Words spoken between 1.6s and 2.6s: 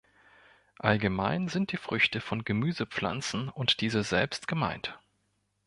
die Früchte von